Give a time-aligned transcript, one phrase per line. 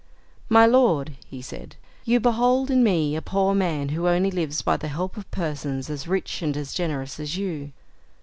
[0.49, 4.75] "My lord," he said, "you behold in me a poor man who only lives by
[4.75, 7.71] the help of persons as rich and as generous as you."